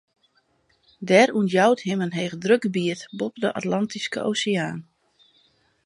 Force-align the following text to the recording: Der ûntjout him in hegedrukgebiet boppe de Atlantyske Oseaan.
Der 1.09 1.27
ûntjout 1.39 1.79
him 1.87 1.99
in 2.05 2.15
hegedrukgebiet 2.17 3.01
boppe 3.17 3.39
de 3.41 3.49
Atlantyske 3.59 4.19
Oseaan. 4.31 4.79